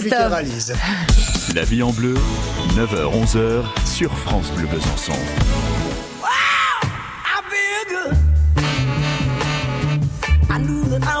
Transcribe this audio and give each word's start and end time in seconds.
Christophe. 0.00 1.54
La 1.54 1.64
vie 1.64 1.82
en 1.82 1.90
bleu, 1.90 2.14
9h-11h 2.76 3.64
sur 3.86 4.16
France 4.16 4.50
Bleu 4.52 4.66
Besançon. 4.66 5.12
I 10.52 10.58
knew 10.58 10.84
that 10.84 11.04
I 11.04 11.20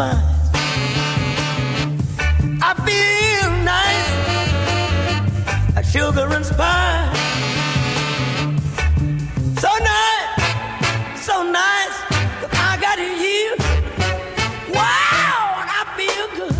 Spice. 0.00 0.16
I 2.62 2.72
feel 2.86 3.50
nice, 3.74 4.12
like 5.76 5.84
sugar 5.84 6.26
and 6.36 6.46
spice. 6.46 7.18
So 9.62 9.70
nice, 9.92 10.42
so 11.28 11.36
nice, 11.42 11.96
I 12.66 12.70
got 12.80 12.98
you. 13.24 13.48
Wow, 14.72 15.40
I 15.78 15.80
feel 15.98 16.26
good. 16.38 16.56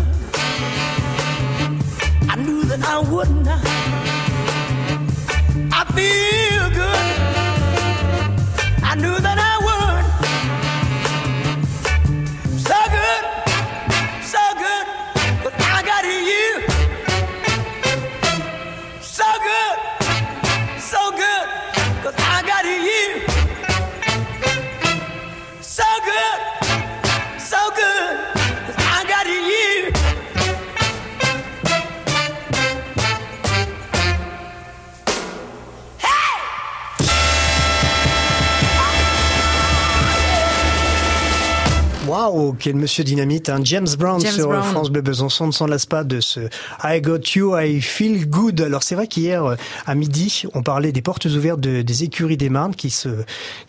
I 2.29 2.35
knew 2.35 2.61
that 2.65 2.81
I 2.83 2.99
wouldn't. 2.99 3.47
I 5.73 5.81
feel 5.95 6.40
Waouh, 42.15 42.57
quel 42.59 42.75
monsieur 42.75 43.05
dynamite, 43.05 43.47
un 43.47 43.63
James 43.63 43.87
Brown 43.97 44.19
James 44.19 44.33
sur 44.33 44.49
Brown. 44.49 44.63
France 44.63 44.89
Bleu 44.89 44.99
Besançon 45.01 45.47
ne 45.47 45.53
s'en 45.53 45.65
lasse 45.65 45.85
pas 45.85 46.03
de 46.03 46.19
ce 46.19 46.41
I 46.83 46.99
got 46.99 47.19
you, 47.35 47.57
I 47.57 47.79
feel 47.79 48.27
good. 48.27 48.59
Alors 48.59 48.83
c'est 48.83 48.95
vrai 48.95 49.07
qu'hier 49.07 49.45
euh, 49.45 49.55
à 49.85 49.95
midi, 49.95 50.43
on 50.53 50.61
parlait 50.61 50.91
des 50.91 51.01
portes 51.01 51.23
ouvertes 51.23 51.61
de- 51.61 51.81
des 51.83 52.03
écuries 52.03 52.35
des 52.35 52.49
Marnes 52.49 52.75
qui 52.75 52.89
se 52.89 53.07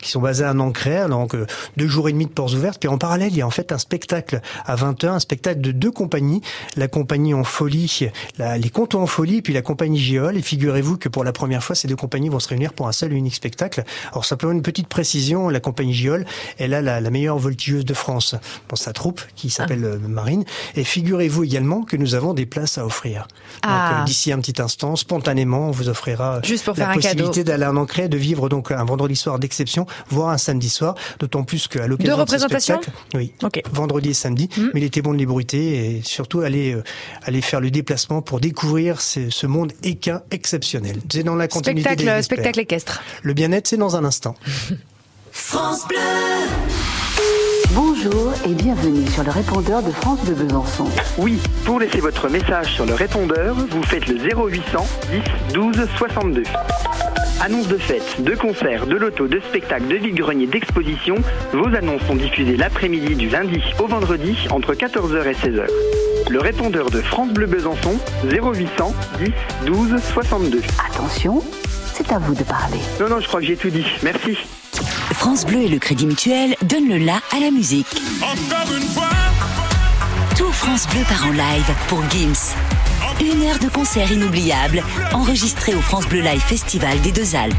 qui 0.01 0.11
sont 0.11 0.19
basées 0.19 0.43
à 0.43 0.53
Nancray, 0.53 1.07
donc 1.07 1.35
euh, 1.35 1.45
deux 1.77 1.87
jours 1.87 2.09
et 2.09 2.11
demi 2.11 2.25
de 2.25 2.31
portes 2.31 2.51
ouvertes. 2.53 2.79
Puis 2.81 2.89
en 2.89 2.97
parallèle, 2.97 3.29
il 3.31 3.37
y 3.37 3.41
a 3.41 3.47
en 3.47 3.49
fait 3.49 3.71
un 3.71 3.77
spectacle 3.77 4.41
à 4.65 4.75
20h, 4.75 5.07
un 5.07 5.19
spectacle 5.19 5.61
de 5.61 5.71
deux 5.71 5.91
compagnies, 5.91 6.41
la 6.75 6.89
compagnie 6.89 7.33
en 7.33 7.45
folie, 7.45 8.09
la- 8.37 8.57
les 8.57 8.69
Contes 8.69 8.95
en 8.95 9.07
folie, 9.07 9.41
puis 9.41 9.53
la 9.53 9.61
compagnie 9.61 9.99
Giol. 9.99 10.35
Et 10.35 10.41
figurez-vous 10.41 10.97
que 10.97 11.07
pour 11.07 11.23
la 11.23 11.31
première 11.31 11.63
fois, 11.63 11.77
ces 11.77 11.87
deux 11.87 11.95
compagnies 11.95 12.27
vont 12.27 12.41
se 12.41 12.49
réunir 12.49 12.73
pour 12.73 12.89
un 12.89 12.91
seul 12.91 13.13
et 13.13 13.15
unique 13.15 13.35
spectacle. 13.35 13.85
Alors 14.11 14.25
simplement 14.25 14.51
une 14.51 14.63
petite 14.63 14.89
précision, 14.89 15.47
la 15.47 15.61
compagnie 15.61 15.93
Giol, 15.93 16.25
elle 16.57 16.73
a 16.73 16.81
la, 16.81 16.99
la 16.99 17.09
meilleure 17.09 17.37
voltigeuse 17.37 17.85
de 17.85 17.93
France 17.93 18.32
dans 18.69 18.75
sa 18.75 18.93
troupe 18.93 19.21
qui 19.35 19.49
s'appelle 19.49 19.83
euh, 19.83 19.97
Marine. 19.99 20.43
Et 20.75 20.83
figurez-vous 20.83 21.43
également 21.43 21.83
que 21.83 21.97
nous 21.97 22.15
avons 22.15 22.33
des 22.33 22.45
places 22.45 22.77
à 22.77 22.85
offrir. 22.85 23.27
Ah. 23.61 23.89
Donc 23.91 24.01
euh, 24.01 24.03
d'ici 24.05 24.31
un 24.31 24.39
petit 24.39 24.61
instant, 24.61 24.95
spontanément, 24.95 25.67
on 25.69 25.71
vous 25.71 25.89
offrira 25.89 26.39
Juste 26.43 26.65
pour 26.65 26.73
la 26.75 26.85
faire 26.85 26.89
un 26.89 26.93
possibilité 26.95 27.43
d'aller 27.43 27.63
à 27.63 27.73
Ancré, 27.73 28.07
de 28.07 28.17
vivre 28.17 28.49
donc 28.49 28.71
un 28.71 28.83
vendredi 28.85 29.15
soir 29.15 29.39
d'exception, 29.39 29.85
voire 30.09 30.29
un 30.29 30.37
samedi 30.37 30.69
soir, 30.69 30.95
d'autant 31.19 31.43
plus 31.43 31.67
qu'à 31.67 31.87
l'occasion 31.87 32.15
Deux 32.17 32.23
de 32.23 32.29
ce 32.29 32.35
représentations 32.35 32.81
spectacle, 32.81 32.97
oui, 33.15 33.33
Ok. 33.43 33.61
vendredi 33.71 34.09
et 34.09 34.13
samedi, 34.13 34.49
mais 34.73 34.81
il 34.81 34.83
était 34.83 35.01
bon 35.01 35.13
de 35.13 35.17
les 35.17 35.25
bruiter 35.25 35.97
et 35.97 36.01
surtout 36.03 36.41
aller 36.41 36.73
euh, 36.73 36.83
aller 37.23 37.41
faire 37.41 37.61
le 37.61 37.71
déplacement 37.71 38.21
pour 38.21 38.39
découvrir 38.39 39.01
ce, 39.01 39.29
ce 39.29 39.47
monde 39.47 39.71
équin 39.83 40.21
exceptionnel. 40.31 40.99
C'est 41.11 41.23
dans 41.23 41.35
la 41.35 41.47
continuité 41.47 41.95
des 41.95 42.03
Spectacle, 42.03 42.23
spectacle 42.23 42.59
équestre. 42.59 43.03
Le 43.21 43.33
bien-être, 43.33 43.67
c'est 43.67 43.77
dans 43.77 43.95
un 43.95 44.05
instant. 44.05 44.35
France 45.31 45.87
Bleu. 45.87 46.72
Bonjour 47.75 48.33
et 48.45 48.53
bienvenue 48.53 49.07
sur 49.07 49.23
le 49.23 49.31
répondeur 49.31 49.81
de 49.81 49.89
France 49.89 50.23
de 50.25 50.35
Besançon. 50.35 50.85
Oui, 51.17 51.39
pour 51.65 51.79
laisser 51.79 52.01
votre 52.01 52.29
message 52.29 52.67
sur 52.67 52.85
le 52.85 52.93
répondeur, 52.93 53.55
vous 53.55 53.81
faites 53.81 54.07
le 54.07 54.15
0800 54.15 54.85
10 55.49 55.53
12 55.55 55.87
62. 55.97 56.43
Annonce 57.41 57.67
de 57.67 57.77
fêtes, 57.77 58.21
de 58.21 58.35
concerts, 58.35 58.85
de 58.85 58.95
lotos, 58.95 59.27
de 59.27 59.39
spectacles, 59.39 59.87
de 59.87 59.95
vide-greniers, 59.95 60.45
d'expositions, 60.45 61.15
vos 61.51 61.75
annonces 61.75 62.03
sont 62.05 62.15
diffusées 62.15 62.57
l'après-midi 62.57 63.15
du 63.15 63.29
lundi 63.29 63.59
au 63.79 63.87
vendredi 63.87 64.37
entre 64.51 64.75
14h 64.75 65.25
et 65.25 65.33
16h. 65.33 65.65
Le 66.29 66.39
répondeur 66.39 66.91
de 66.91 67.01
France 67.01 67.29
Bleu 67.29 67.47
Besançon, 67.47 67.97
0800 68.29 68.93
10 69.17 69.31
12 69.65 69.95
62. 70.13 70.61
Attention, 70.91 71.41
c'est 71.93 72.11
à 72.11 72.19
vous 72.19 72.35
de 72.35 72.43
parler. 72.43 72.77
Non, 72.99 73.09
non, 73.09 73.19
je 73.19 73.27
crois 73.27 73.39
que 73.39 73.47
j'ai 73.47 73.57
tout 73.57 73.71
dit. 73.71 73.87
Merci. 74.03 74.37
France 75.23 75.45
Bleu 75.45 75.61
et 75.61 75.69
le 75.69 75.79
Crédit 75.79 76.05
Mutuel 76.05 76.53
donnent 76.63 76.89
le 76.89 76.97
la 76.97 77.15
à 77.33 77.39
la 77.39 77.49
musique. 77.49 77.87
Tout 80.37 80.51
France 80.51 80.85
Bleu 80.89 80.99
part 81.07 81.25
en 81.25 81.31
live 81.31 81.73
pour 81.87 82.03
Gims. 82.09 82.53
Une 83.21 83.47
heure 83.47 83.57
de 83.57 83.69
concert 83.73 84.11
inoubliable, 84.11 84.83
enregistré 85.13 85.75
au 85.75 85.79
France 85.79 86.09
Bleu 86.09 86.19
Live 86.19 86.41
Festival 86.41 86.99
des 86.99 87.13
Deux 87.13 87.37
Alpes. 87.37 87.55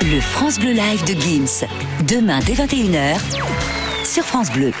Le 0.00 0.18
France 0.22 0.58
Bleu 0.58 0.70
Live 0.70 1.04
de 1.04 1.20
Gims, 1.20 1.68
demain 2.08 2.38
dès 2.40 2.54
21h, 2.54 3.18
sur 4.06 4.24
France 4.24 4.50
Bleu. 4.50 4.72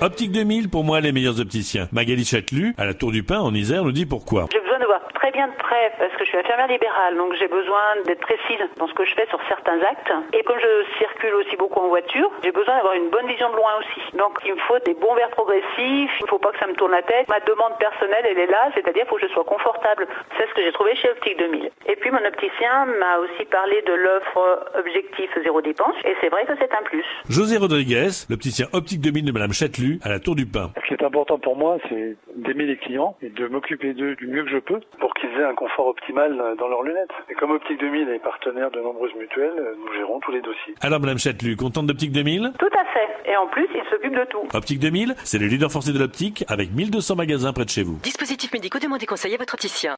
Optique 0.00 0.32
2000, 0.32 0.68
pour 0.68 0.82
moi, 0.82 1.00
les 1.00 1.12
meilleurs 1.12 1.38
opticiens. 1.38 1.88
Magali 1.92 2.24
Châtelu, 2.24 2.74
à 2.76 2.84
la 2.84 2.94
Tour 2.94 3.12
du 3.12 3.22
Pin, 3.22 3.38
en 3.38 3.54
Isère, 3.54 3.84
nous 3.84 3.92
dit 3.92 4.06
pourquoi. 4.06 4.48
J'ai 4.52 4.58
besoin 4.58 4.80
de 4.80 4.86
voir 4.86 5.00
très 5.20 5.30
bien 5.32 5.48
de 5.48 5.56
près 5.56 5.92
parce 5.98 6.12
que 6.16 6.24
je 6.24 6.30
suis 6.30 6.38
infirmière 6.38 6.68
libérale, 6.68 7.16
donc 7.16 7.34
j'ai 7.34 7.48
besoin 7.48 8.00
d'être 8.06 8.20
précise 8.20 8.64
dans 8.78 8.88
ce 8.88 8.94
que 8.94 9.04
je 9.04 9.14
fais 9.14 9.26
sur 9.28 9.38
certains 9.48 9.78
actes. 9.82 10.12
Et 10.32 10.42
comme 10.44 10.58
je 10.58 10.96
circule 10.96 11.34
aussi 11.34 11.56
beaucoup 11.56 11.80
en 11.80 11.88
voiture, 11.88 12.30
j'ai 12.42 12.52
besoin 12.52 12.76
d'avoir 12.76 12.94
une 12.94 13.10
bonne 13.10 13.26
vision 13.26 13.50
de 13.50 13.56
loin 13.56 13.72
aussi. 13.80 14.00
Donc 14.16 14.40
il 14.46 14.54
me 14.54 14.60
faut 14.60 14.78
des 14.80 14.94
bons 14.94 15.14
verres 15.14 15.36
progressifs, 15.36 16.12
il 16.20 16.24
ne 16.24 16.28
faut 16.28 16.38
pas 16.38 16.52
que 16.52 16.58
ça 16.58 16.66
me 16.66 16.72
tourne 16.72 16.92
la 16.92 17.02
tête. 17.02 17.28
Ma 17.28 17.40
demande 17.40 17.76
personnelle, 17.78 18.24
elle 18.24 18.38
est 18.38 18.46
là, 18.46 18.70
c'est-à-dire 18.74 19.04
faut 19.08 19.16
que 19.16 19.28
je 19.28 19.32
sois 19.32 19.44
confortable. 19.44 20.08
C'est 20.38 20.48
ce 20.48 20.54
que 20.54 20.62
j'ai 20.62 20.72
trouvé 20.72 20.96
chez 20.96 21.10
Optique 21.10 21.38
2000. 21.38 21.70
Et 21.86 21.96
puis 21.96 22.10
mon 22.10 22.24
opticien 22.24 22.86
m'a 22.86 23.18
aussi 23.18 23.44
parlé 23.44 23.82
de 23.86 23.92
l'offre 23.92 24.72
objectif 24.78 25.30
zéro 25.42 25.60
dépense, 25.60 25.96
et 26.04 26.14
c'est 26.20 26.28
vrai 26.28 26.46
que 26.46 26.52
c'est 26.58 26.72
un 26.72 26.82
plus. 26.84 27.04
José 27.28 27.58
Rodriguez, 27.58 28.08
l'opticien 28.30 28.66
Optique 28.72 29.00
2000 29.02 29.26
de 29.26 29.32
Madame 29.32 29.52
Châtelu, 29.52 29.98
à 30.02 30.08
la 30.08 30.18
Tour 30.18 30.34
du 30.34 30.46
Pin. 30.46 30.70
Ce 30.80 30.86
qui 30.88 30.94
est 30.94 31.04
important 31.04 31.38
pour 31.38 31.56
moi, 31.56 31.76
c'est 31.88 32.16
d'aimer 32.36 32.64
les 32.64 32.76
clients 32.76 33.16
et 33.22 33.28
de 33.28 33.46
m'occuper 33.48 33.92
d'eux 33.92 34.14
du 34.16 34.26
mieux 34.26 34.44
que 34.44 34.50
je 34.50 34.58
peux 34.58 34.80
pour 34.98 35.09
qu'ils 35.14 35.30
aient 35.38 35.44
un 35.44 35.54
confort 35.54 35.86
optimal 35.88 36.56
dans 36.58 36.68
leurs 36.68 36.82
lunettes. 36.82 37.10
Et 37.28 37.34
comme 37.34 37.50
Optique 37.50 37.78
2000 37.80 38.08
est 38.08 38.18
partenaire 38.18 38.70
de 38.70 38.80
nombreuses 38.80 39.14
mutuelles, 39.14 39.74
nous 39.78 39.92
gérons 39.94 40.20
tous 40.20 40.32
les 40.32 40.40
dossiers. 40.40 40.74
Alors 40.80 41.00
Madame 41.00 41.18
Châtelu, 41.18 41.56
contente 41.56 41.86
d'Optique 41.86 42.12
2000 42.12 42.52
Tout 42.58 42.66
à 42.66 42.84
fait. 42.92 43.30
Et 43.30 43.36
en 43.36 43.46
plus, 43.48 43.68
il 43.74 43.82
s'occupe 43.90 44.14
de 44.14 44.24
tout. 44.30 44.46
Optique 44.54 44.80
2000, 44.80 45.14
c'est 45.24 45.38
le 45.38 45.46
leader 45.46 45.70
forcé 45.70 45.92
de 45.92 45.98
l'optique 45.98 46.44
avec 46.48 46.72
1200 46.72 47.16
magasins 47.16 47.52
près 47.52 47.64
de 47.64 47.70
chez 47.70 47.82
vous. 47.82 47.98
Dispositifs 48.02 48.52
médicaux, 48.52 48.78
demandez 48.78 49.06
conseil 49.06 49.34
à 49.34 49.38
votre 49.38 49.54
opticien. 49.54 49.96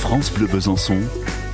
France 0.00 0.32
Bleu 0.32 0.46
Besançon, 0.46 0.98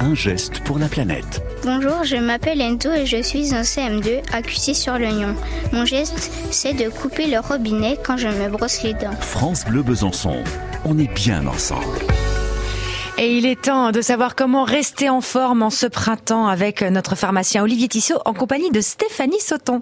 un 0.00 0.14
geste 0.14 0.64
pour 0.66 0.78
la 0.78 0.86
planète. 0.86 1.42
Bonjour, 1.64 2.04
je 2.04 2.16
m'appelle 2.16 2.60
Ento 2.60 2.92
et 2.92 3.06
je 3.06 3.22
suis 3.22 3.54
en 3.54 3.62
CM2 3.62 4.20
à 4.34 4.42
Cussy-sur-Lignon. 4.42 5.34
Mon 5.72 5.86
geste, 5.86 6.30
c'est 6.50 6.74
de 6.74 6.90
couper 6.90 7.26
le 7.26 7.38
robinet 7.38 7.96
quand 8.04 8.18
je 8.18 8.28
me 8.28 8.50
brosse 8.50 8.82
les 8.82 8.92
dents. 8.92 9.16
France 9.18 9.64
Bleu 9.64 9.82
Besançon, 9.82 10.44
on 10.84 10.98
est 10.98 11.10
bien 11.14 11.46
ensemble. 11.46 12.00
Et 13.16 13.38
il 13.38 13.46
est 13.46 13.62
temps 13.62 13.92
de 13.92 14.02
savoir 14.02 14.34
comment 14.34 14.64
rester 14.64 15.08
en 15.08 15.22
forme 15.22 15.62
en 15.62 15.70
ce 15.70 15.86
printemps 15.86 16.48
avec 16.48 16.82
notre 16.82 17.14
pharmacien 17.14 17.62
Olivier 17.62 17.88
Tissot 17.88 18.18
en 18.26 18.34
compagnie 18.34 18.70
de 18.70 18.82
Stéphanie 18.82 19.40
Sauton. 19.40 19.80